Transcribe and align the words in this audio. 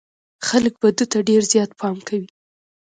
خلک 0.47 0.73
به 0.81 0.89
ده 0.97 1.05
ته 1.11 1.19
ډېر 1.29 1.41
زيات 1.51 1.71
پام 1.79 1.97
کوي. 2.07 2.27